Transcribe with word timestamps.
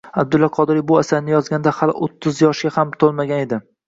Abdulla 0.19 0.47
Qodiriy 0.53 0.83
bu 0.91 0.95
asarni 1.01 1.31
yozganida 1.33 1.73
hali 1.79 1.95
o‘ttiz 2.07 2.39
yoshga 2.45 2.73
ham 2.79 2.95
to‘lmagan 3.05 3.45
edi. 3.45 3.61